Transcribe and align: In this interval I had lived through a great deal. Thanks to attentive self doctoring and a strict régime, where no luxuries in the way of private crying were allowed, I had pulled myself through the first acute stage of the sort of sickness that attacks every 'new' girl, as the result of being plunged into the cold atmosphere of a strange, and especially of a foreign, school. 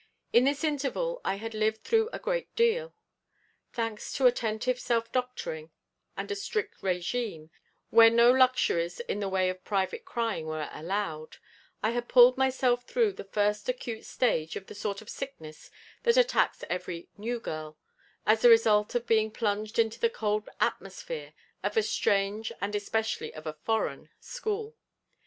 In 0.33 0.45
this 0.45 0.63
interval 0.63 1.21
I 1.23 1.35
had 1.35 1.53
lived 1.53 1.83
through 1.83 2.09
a 2.11 2.17
great 2.17 2.55
deal. 2.55 2.95
Thanks 3.71 4.11
to 4.13 4.25
attentive 4.25 4.79
self 4.79 5.11
doctoring 5.11 5.69
and 6.17 6.31
a 6.31 6.35
strict 6.35 6.81
régime, 6.81 7.51
where 7.91 8.09
no 8.09 8.31
luxuries 8.31 8.99
in 9.01 9.19
the 9.19 9.29
way 9.29 9.47
of 9.47 9.63
private 9.63 10.03
crying 10.03 10.47
were 10.47 10.71
allowed, 10.73 11.37
I 11.83 11.91
had 11.91 12.07
pulled 12.09 12.35
myself 12.35 12.83
through 12.85 13.11
the 13.11 13.23
first 13.23 13.69
acute 13.69 14.05
stage 14.05 14.55
of 14.55 14.65
the 14.65 14.73
sort 14.73 15.03
of 15.03 15.09
sickness 15.11 15.69
that 16.01 16.17
attacks 16.17 16.63
every 16.67 17.09
'new' 17.15 17.39
girl, 17.39 17.77
as 18.25 18.41
the 18.41 18.49
result 18.49 18.95
of 18.95 19.05
being 19.05 19.29
plunged 19.29 19.77
into 19.77 19.99
the 19.99 20.09
cold 20.09 20.49
atmosphere 20.59 21.35
of 21.61 21.77
a 21.77 21.83
strange, 21.83 22.51
and 22.59 22.73
especially 22.73 23.35
of 23.35 23.45
a 23.45 23.53
foreign, 23.53 24.09
school. 24.19 24.75